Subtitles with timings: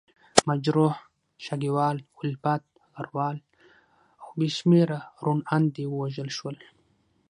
[0.49, 0.95] مجروح،
[1.45, 2.63] شګیوال، الفت،
[2.97, 3.37] غروال
[4.21, 6.57] او بې شمېره روڼاندي ووژل شول.